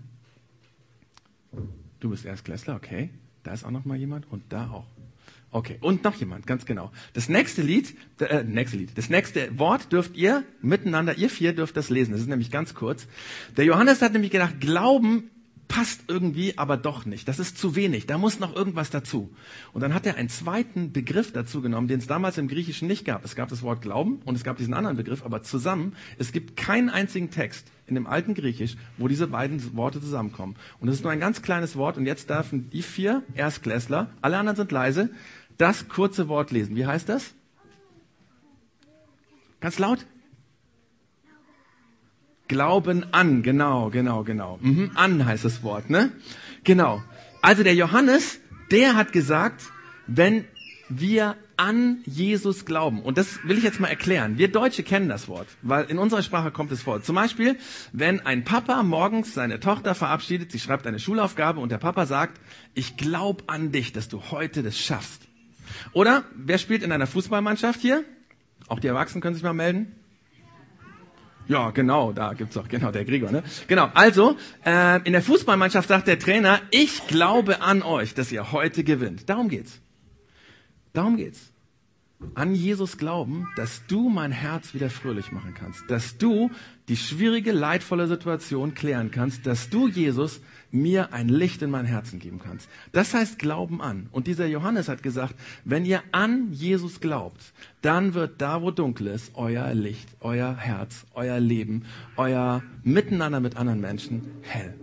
Du 2.00 2.10
bist 2.10 2.24
Erstklässler, 2.24 2.76
okay. 2.76 3.10
Da 3.42 3.52
ist 3.52 3.64
auch 3.64 3.70
noch 3.70 3.84
mal 3.84 3.96
jemand 3.96 4.30
und 4.30 4.44
da 4.50 4.70
auch. 4.70 4.86
Okay, 5.50 5.78
und 5.80 6.04
noch 6.04 6.14
jemand, 6.16 6.46
ganz 6.46 6.66
genau. 6.66 6.92
Das 7.14 7.28
nächste 7.28 7.62
Lied, 7.62 7.96
äh, 8.20 8.42
nächste 8.42 8.76
Lied, 8.76 8.98
das 8.98 9.08
nächste 9.08 9.58
Wort 9.58 9.90
dürft 9.92 10.16
ihr 10.16 10.44
miteinander, 10.60 11.16
ihr 11.16 11.30
vier 11.30 11.54
dürft 11.54 11.76
das 11.76 11.88
lesen. 11.88 12.12
Das 12.12 12.20
ist 12.20 12.26
nämlich 12.26 12.50
ganz 12.50 12.74
kurz. 12.74 13.06
Der 13.56 13.64
Johannes 13.64 14.02
hat 14.02 14.12
nämlich 14.12 14.32
gedacht, 14.32 14.60
Glauben 14.60 15.30
passt 15.68 16.02
irgendwie, 16.08 16.56
aber 16.58 16.76
doch 16.76 17.06
nicht. 17.06 17.28
Das 17.28 17.38
ist 17.38 17.58
zu 17.58 17.74
wenig. 17.74 18.06
Da 18.06 18.18
muss 18.18 18.40
noch 18.40 18.54
irgendwas 18.54 18.90
dazu. 18.90 19.30
Und 19.72 19.80
dann 19.80 19.94
hat 19.94 20.06
er 20.06 20.16
einen 20.16 20.28
zweiten 20.28 20.92
Begriff 20.92 21.32
dazu 21.32 21.60
genommen, 21.60 21.88
den 21.88 21.98
es 21.98 22.06
damals 22.06 22.38
im 22.38 22.48
Griechischen 22.48 22.88
nicht 22.88 23.04
gab. 23.04 23.24
Es 23.24 23.34
gab 23.34 23.48
das 23.48 23.62
Wort 23.62 23.82
Glauben 23.82 24.20
und 24.24 24.34
es 24.34 24.44
gab 24.44 24.56
diesen 24.56 24.74
anderen 24.74 24.96
Begriff, 24.96 25.24
aber 25.24 25.42
zusammen, 25.42 25.94
es 26.18 26.32
gibt 26.32 26.56
keinen 26.56 26.88
einzigen 26.88 27.30
Text 27.30 27.66
in 27.86 27.94
dem 27.94 28.06
alten 28.06 28.34
Griechisch, 28.34 28.76
wo 28.98 29.08
diese 29.08 29.26
beiden 29.26 29.76
Worte 29.76 30.00
zusammenkommen. 30.00 30.56
Und 30.80 30.88
es 30.88 30.96
ist 30.96 31.02
nur 31.02 31.12
ein 31.12 31.20
ganz 31.20 31.42
kleines 31.42 31.76
Wort 31.76 31.96
und 31.96 32.06
jetzt 32.06 32.30
dürfen 32.30 32.70
die 32.70 32.82
vier 32.82 33.22
Erstklässler, 33.34 34.10
alle 34.22 34.38
anderen 34.38 34.56
sind 34.56 34.72
leise, 34.72 35.10
das 35.58 35.88
kurze 35.88 36.28
Wort 36.28 36.50
lesen. 36.50 36.76
Wie 36.76 36.86
heißt 36.86 37.08
das? 37.08 37.34
Ganz 39.60 39.78
laut. 39.78 40.06
Glauben 42.48 43.06
an, 43.12 43.42
genau, 43.42 43.90
genau, 43.90 44.22
genau. 44.22 44.58
Mhm, 44.60 44.92
an 44.94 45.24
heißt 45.24 45.44
das 45.44 45.62
Wort, 45.62 45.90
ne? 45.90 46.12
Genau. 46.64 47.02
Also 47.42 47.62
der 47.62 47.74
Johannes, 47.74 48.40
der 48.70 48.96
hat 48.96 49.12
gesagt, 49.12 49.62
wenn 50.06 50.44
wir 50.88 51.36
an 51.56 51.98
Jesus 52.04 52.64
glauben. 52.64 53.02
Und 53.02 53.18
das 53.18 53.38
will 53.44 53.58
ich 53.58 53.64
jetzt 53.64 53.80
mal 53.80 53.88
erklären. 53.88 54.38
Wir 54.38 54.48
Deutsche 54.48 54.82
kennen 54.82 55.08
das 55.08 55.26
Wort, 55.28 55.48
weil 55.62 55.86
in 55.86 55.98
unserer 55.98 56.22
Sprache 56.22 56.50
kommt 56.50 56.70
es 56.70 56.82
vor. 56.82 57.02
Zum 57.02 57.16
Beispiel, 57.16 57.56
wenn 57.92 58.20
ein 58.20 58.44
Papa 58.44 58.82
morgens 58.82 59.34
seine 59.34 59.58
Tochter 59.58 59.94
verabschiedet, 59.94 60.52
sie 60.52 60.58
schreibt 60.58 60.86
eine 60.86 60.98
Schulaufgabe 60.98 61.60
und 61.60 61.72
der 61.72 61.78
Papa 61.78 62.06
sagt, 62.06 62.40
ich 62.74 62.96
glaube 62.96 63.44
an 63.46 63.72
dich, 63.72 63.92
dass 63.92 64.08
du 64.08 64.22
heute 64.30 64.62
das 64.62 64.78
schaffst. 64.78 65.22
Oder 65.92 66.24
wer 66.34 66.58
spielt 66.58 66.82
in 66.82 66.92
einer 66.92 67.06
Fußballmannschaft 67.06 67.80
hier? 67.80 68.04
Auch 68.68 68.80
die 68.80 68.88
Erwachsenen 68.88 69.22
können 69.22 69.34
sich 69.34 69.44
mal 69.44 69.52
melden. 69.52 69.92
Ja, 71.48 71.70
genau, 71.70 72.12
da 72.12 72.32
gibt's 72.32 72.56
auch 72.56 72.68
genau 72.68 72.90
der 72.90 73.04
Gregor. 73.04 73.30
Ne? 73.30 73.42
Genau. 73.68 73.90
Also 73.94 74.36
äh, 74.64 75.00
in 75.02 75.12
der 75.12 75.22
Fußballmannschaft 75.22 75.88
sagt 75.88 76.08
der 76.08 76.18
Trainer: 76.18 76.60
Ich 76.70 77.06
glaube 77.06 77.62
an 77.62 77.82
euch, 77.82 78.14
dass 78.14 78.32
ihr 78.32 78.52
heute 78.52 78.84
gewinnt. 78.84 79.28
Darum 79.28 79.48
geht's. 79.48 79.80
Darum 80.92 81.16
geht's. 81.16 81.52
An 82.34 82.54
Jesus 82.54 82.96
glauben, 82.96 83.46
dass 83.56 83.86
du 83.86 84.08
mein 84.08 84.32
Herz 84.32 84.72
wieder 84.72 84.88
fröhlich 84.88 85.32
machen 85.32 85.52
kannst, 85.54 85.90
dass 85.90 86.16
du 86.16 86.50
die 86.88 86.96
schwierige, 86.96 87.52
leidvolle 87.52 88.06
Situation 88.06 88.72
klären 88.74 89.10
kannst, 89.10 89.46
dass 89.46 89.68
du 89.68 89.86
Jesus 89.86 90.40
mir 90.70 91.12
ein 91.12 91.28
Licht 91.28 91.60
in 91.60 91.70
mein 91.70 91.84
Herzen 91.84 92.18
geben 92.18 92.38
kannst. 92.38 92.68
Das 92.92 93.12
heißt 93.12 93.38
Glauben 93.38 93.82
an. 93.82 94.08
Und 94.12 94.26
dieser 94.26 94.46
Johannes 94.46 94.88
hat 94.88 95.02
gesagt, 95.02 95.34
wenn 95.64 95.84
ihr 95.84 96.02
an 96.12 96.52
Jesus 96.52 97.00
glaubt, 97.00 97.52
dann 97.82 98.14
wird 98.14 98.40
da, 98.40 98.62
wo 98.62 98.70
dunkel 98.70 99.08
ist, 99.08 99.32
euer 99.34 99.74
Licht, 99.74 100.08
euer 100.20 100.56
Herz, 100.56 101.04
euer 101.14 101.38
Leben, 101.38 101.84
euer 102.16 102.62
Miteinander 102.82 103.40
mit 103.40 103.56
anderen 103.56 103.80
Menschen 103.80 104.22
hell. 104.40 104.74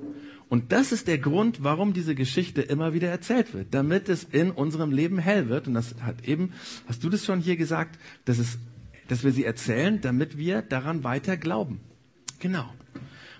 Und 0.53 0.72
das 0.72 0.91
ist 0.91 1.07
der 1.07 1.17
Grund, 1.17 1.63
warum 1.63 1.93
diese 1.93 2.13
Geschichte 2.13 2.62
immer 2.62 2.93
wieder 2.93 3.10
erzählt 3.10 3.55
wird, 3.55 3.74
damit 3.74 4.07
es 4.07 4.24
in 4.24 4.51
unserem 4.51 4.91
Leben 4.91 5.17
hell 5.17 5.50
wird. 5.50 5.67
Und 5.67 5.74
das 5.74 5.95
hat 6.01 6.27
eben, 6.27 6.53
hast 6.88 7.03
du 7.03 7.10
das 7.10 7.25
schon 7.25 7.39
hier 7.39 7.57
gesagt, 7.57 7.98
dass, 8.25 8.38
es, 8.38 8.60
dass 9.07 9.24
wir 9.24 9.31
sie 9.31 9.45
erzählen, 9.45 10.00
damit 10.00 10.38
wir 10.38 10.62
daran 10.62 11.03
weiter 11.03 11.38
glauben. 11.38 11.79
Genau. 12.39 12.72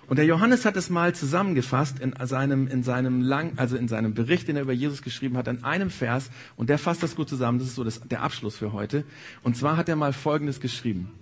Und 0.08 0.16
der 0.16 0.24
Johannes 0.24 0.64
hat 0.64 0.76
es 0.76 0.90
mal 0.90 1.14
zusammengefasst 1.14 2.00
in 2.00 2.14
seinem, 2.26 2.66
in 2.66 2.82
seinem 2.82 3.20
lang, 3.20 3.52
also 3.58 3.76
in 3.76 3.86
seinem 3.86 4.14
Bericht, 4.14 4.48
den 4.48 4.56
er 4.56 4.62
über 4.62 4.72
Jesus 4.72 5.00
geschrieben 5.00 5.36
hat, 5.36 5.46
in 5.46 5.62
einem 5.62 5.90
Vers. 5.90 6.32
Und 6.56 6.68
der 6.68 6.78
fasst 6.78 7.04
das 7.04 7.14
gut 7.14 7.28
zusammen. 7.28 7.60
Das 7.60 7.68
ist 7.68 7.76
so 7.76 7.84
das, 7.84 8.00
der 8.00 8.22
Abschluss 8.22 8.56
für 8.56 8.72
heute. 8.72 9.04
Und 9.44 9.56
zwar 9.56 9.76
hat 9.76 9.88
er 9.88 9.94
mal 9.94 10.12
Folgendes 10.12 10.58
geschrieben. 10.58 11.12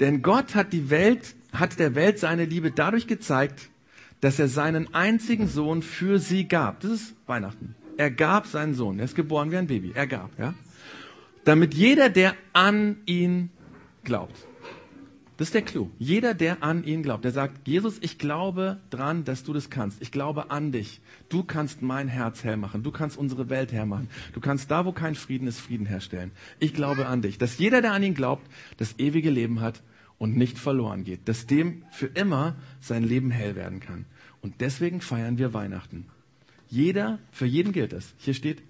Denn 0.00 0.20
Gott 0.20 0.56
hat 0.56 0.72
die 0.72 0.90
Welt, 0.90 1.36
hat 1.52 1.78
der 1.78 1.94
Welt 1.94 2.18
seine 2.18 2.44
Liebe 2.44 2.72
dadurch 2.72 3.06
gezeigt, 3.06 3.68
dass 4.22 4.38
er 4.38 4.48
seinen 4.48 4.94
einzigen 4.94 5.48
Sohn 5.48 5.82
für 5.82 6.18
sie 6.18 6.48
gab. 6.48 6.80
Das 6.80 6.92
ist 6.92 7.14
Weihnachten. 7.26 7.74
Er 7.96 8.10
gab 8.10 8.46
seinen 8.46 8.72
Sohn. 8.72 8.98
Er 8.98 9.04
ist 9.04 9.16
geboren 9.16 9.50
wie 9.50 9.56
ein 9.56 9.66
Baby. 9.66 9.92
Er 9.94 10.06
gab, 10.06 10.30
ja. 10.38 10.54
Damit 11.44 11.74
jeder, 11.74 12.08
der 12.08 12.36
an 12.52 12.98
ihn 13.04 13.50
glaubt, 14.04 14.46
das 15.38 15.48
ist 15.48 15.54
der 15.54 15.62
Clou. 15.62 15.90
Jeder, 15.98 16.34
der 16.34 16.62
an 16.62 16.84
ihn 16.84 17.02
glaubt, 17.02 17.24
der 17.24 17.32
sagt, 17.32 17.66
Jesus, 17.66 17.98
ich 18.00 18.16
glaube 18.16 18.78
dran, 18.90 19.24
dass 19.24 19.42
du 19.42 19.52
das 19.52 19.70
kannst. 19.70 20.00
Ich 20.00 20.12
glaube 20.12 20.52
an 20.52 20.70
dich. 20.70 21.00
Du 21.28 21.42
kannst 21.42 21.82
mein 21.82 22.06
Herz 22.06 22.44
hell 22.44 22.56
machen. 22.56 22.84
Du 22.84 22.92
kannst 22.92 23.18
unsere 23.18 23.50
Welt 23.50 23.72
hermachen. 23.72 24.08
Du 24.34 24.40
kannst 24.40 24.70
da, 24.70 24.84
wo 24.84 24.92
kein 24.92 25.16
Frieden 25.16 25.48
ist, 25.48 25.58
Frieden 25.58 25.86
herstellen. 25.86 26.30
Ich 26.60 26.74
glaube 26.74 27.06
an 27.06 27.22
dich. 27.22 27.38
Dass 27.38 27.58
jeder, 27.58 27.82
der 27.82 27.92
an 27.92 28.04
ihn 28.04 28.14
glaubt, 28.14 28.46
das 28.76 29.00
ewige 29.00 29.30
Leben 29.30 29.60
hat 29.60 29.82
und 30.16 30.36
nicht 30.36 30.58
verloren 30.58 31.02
geht. 31.02 31.26
Dass 31.28 31.46
dem 31.48 31.82
für 31.90 32.06
immer 32.06 32.54
sein 32.80 33.02
Leben 33.02 33.32
hell 33.32 33.56
werden 33.56 33.80
kann. 33.80 34.04
Und 34.42 34.60
deswegen 34.60 35.00
feiern 35.00 35.38
wir 35.38 35.54
Weihnachten. 35.54 36.06
Jeder, 36.68 37.18
für 37.30 37.46
jeden 37.46 37.72
gilt 37.72 37.92
das. 37.92 38.12
Hier 38.18 38.34
steht, 38.34 38.62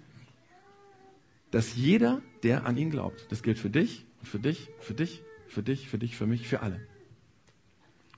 dass 1.51 1.75
jeder, 1.75 2.21
der 2.43 2.65
an 2.65 2.77
ihn 2.77 2.89
glaubt, 2.89 3.25
das 3.29 3.43
gilt 3.43 3.59
für 3.59 3.69
dich, 3.69 4.05
für 4.23 4.39
dich, 4.39 4.69
für 4.79 4.93
dich, 4.93 5.21
für 5.47 5.63
dich, 5.63 5.87
für 5.87 5.97
dich, 5.97 6.15
für 6.15 6.27
mich, 6.27 6.47
für 6.47 6.61
alle. 6.61 6.79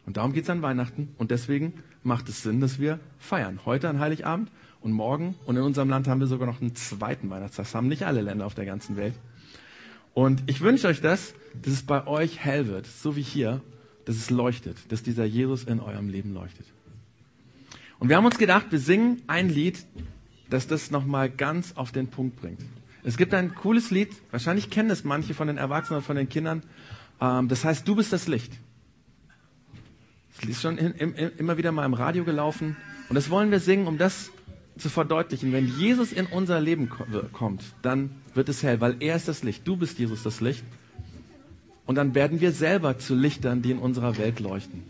Und 0.05 0.17
darum 0.17 0.33
geht 0.33 0.43
es 0.43 0.49
an 0.49 0.61
Weihnachten 0.61 1.15
und 1.17 1.31
deswegen 1.31 1.73
macht 2.03 2.29
es 2.29 2.43
Sinn, 2.43 2.61
dass 2.61 2.79
wir 2.79 2.99
feiern. 3.17 3.59
Heute 3.65 3.89
an 3.89 3.99
Heiligabend 3.99 4.51
und 4.81 4.91
morgen 4.91 5.35
und 5.45 5.55
in 5.55 5.63
unserem 5.63 5.89
Land 5.89 6.07
haben 6.07 6.19
wir 6.19 6.27
sogar 6.27 6.47
noch 6.47 6.61
einen 6.61 6.75
zweiten 6.75 7.29
Weihnachtstag. 7.29 7.65
Das 7.65 7.75
haben 7.75 7.87
nicht 7.87 8.05
alle 8.05 8.21
Länder 8.21 8.45
auf 8.45 8.53
der 8.53 8.65
ganzen 8.65 8.97
Welt. 8.97 9.15
Und 10.13 10.43
ich 10.45 10.61
wünsche 10.61 10.87
euch 10.87 11.01
das, 11.01 11.33
dass 11.61 11.73
es 11.73 11.83
bei 11.83 12.05
euch 12.07 12.39
hell 12.39 12.67
wird, 12.67 12.85
so 12.85 13.15
wie 13.15 13.21
hier, 13.21 13.61
dass 14.05 14.15
es 14.15 14.29
leuchtet, 14.29 14.77
dass 14.91 15.03
dieser 15.03 15.25
Jesus 15.25 15.63
in 15.63 15.79
eurem 15.79 16.07
Leben 16.07 16.33
leuchtet. 16.33 16.67
Und 17.99 18.09
wir 18.09 18.17
haben 18.17 18.25
uns 18.25 18.37
gedacht, 18.37 18.67
wir 18.71 18.79
singen 18.79 19.21
ein 19.27 19.49
Lied, 19.49 19.85
das 20.49 20.67
das 20.67 20.91
nochmal 20.91 21.29
ganz 21.29 21.73
auf 21.75 21.91
den 21.91 22.07
Punkt 22.07 22.35
bringt. 22.41 22.59
Es 23.03 23.17
gibt 23.17 23.33
ein 23.33 23.53
cooles 23.55 23.91
Lied, 23.91 24.09
wahrscheinlich 24.31 24.69
kennen 24.69 24.89
es 24.89 25.03
manche 25.03 25.33
von 25.33 25.47
den 25.47 25.57
Erwachsenen 25.57 25.99
und 25.99 26.03
von 26.03 26.15
den 26.15 26.27
Kindern, 26.27 26.63
ähm, 27.21 27.47
das 27.47 27.63
heißt, 27.63 27.87
du 27.87 27.95
bist 27.95 28.11
das 28.11 28.27
Licht. 28.27 28.51
Das 30.41 30.49
ist 30.49 30.61
schon 30.61 30.77
immer 30.77 31.57
wieder 31.57 31.71
mal 31.71 31.85
im 31.85 31.93
Radio 31.93 32.25
gelaufen. 32.25 32.75
Und 33.07 33.15
das 33.15 33.29
wollen 33.29 33.51
wir 33.51 33.59
singen, 33.59 33.87
um 33.87 33.97
das 33.97 34.31
zu 34.77 34.89
verdeutlichen. 34.89 35.53
Wenn 35.53 35.67
Jesus 35.67 36.11
in 36.11 36.25
unser 36.25 36.59
Leben 36.59 36.89
kommt, 37.31 37.63
dann 37.81 38.09
wird 38.33 38.49
es 38.49 38.61
hell, 38.61 38.81
weil 38.81 38.97
er 38.99 39.15
ist 39.15 39.29
das 39.29 39.43
Licht. 39.43 39.65
Du 39.65 39.77
bist 39.77 39.97
Jesus 39.97 40.23
das 40.23 40.41
Licht. 40.41 40.63
Und 41.85 41.95
dann 41.95 42.15
werden 42.15 42.41
wir 42.41 42.51
selber 42.51 42.97
zu 42.97 43.15
Lichtern, 43.15 43.61
die 43.61 43.71
in 43.71 43.79
unserer 43.79 44.17
Welt 44.17 44.39
leuchten. 44.39 44.83